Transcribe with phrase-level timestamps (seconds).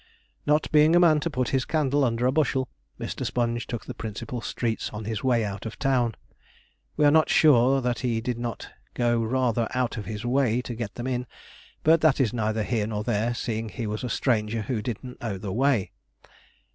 [0.47, 2.67] Not being the man to put his candle under a bushel,
[2.99, 3.23] Mr.
[3.23, 6.15] Sponge took the principal streets on his way out of town.
[6.97, 10.73] We are not sure that he did not go rather out of his way to
[10.73, 11.27] get them in,
[11.83, 15.37] but that is neither here nor there, seeing he was a stranger who didn't know
[15.37, 15.91] the way.